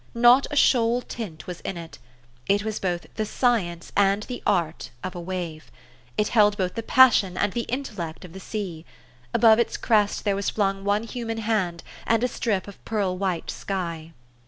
Not 0.15 0.47
a 0.49 0.55
"shoal 0.55 1.03
tint 1.03 1.45
was 1.45 1.61
in 1.61 1.77
it. 1.77 1.99
It 2.47 2.63
was 2.63 2.79
both 2.79 3.05
the 3.17 3.23
science 3.27 3.91
and 3.95 4.23
the 4.23 4.41
art 4.47 4.89
of 5.03 5.13
a 5.13 5.21
wave. 5.21 5.69
It 6.17 6.29
held 6.29 6.57
both 6.57 6.73
the 6.73 6.81
passion 6.81 7.37
and 7.37 7.53
the 7.53 7.67
intellect 7.69 8.25
of 8.25 8.33
the 8.33 8.39
sea. 8.39 8.83
Above 9.31 9.59
its 9.59 9.77
crest 9.77 10.25
there 10.25 10.35
was 10.35 10.49
flung 10.49 10.83
one 10.83 11.03
human 11.03 11.37
hand, 11.37 11.83
and 12.07 12.23
a 12.23 12.27
strip 12.27 12.67
of 12.67 12.83
pearl 12.83 13.15
white 13.15 13.51
sky. 13.51 14.13